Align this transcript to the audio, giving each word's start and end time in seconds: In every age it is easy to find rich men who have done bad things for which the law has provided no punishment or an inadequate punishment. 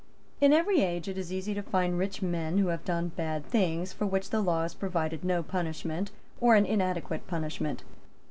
In 0.39 0.51
every 0.51 0.81
age 0.81 1.07
it 1.07 1.15
is 1.15 1.31
easy 1.31 1.53
to 1.53 1.61
find 1.61 1.95
rich 1.99 2.23
men 2.23 2.57
who 2.57 2.69
have 2.69 2.83
done 2.83 3.09
bad 3.09 3.45
things 3.45 3.93
for 3.93 4.07
which 4.07 4.31
the 4.31 4.41
law 4.41 4.63
has 4.63 4.73
provided 4.73 5.23
no 5.23 5.43
punishment 5.43 6.09
or 6.39 6.55
an 6.55 6.65
inadequate 6.65 7.27
punishment. 7.27 7.83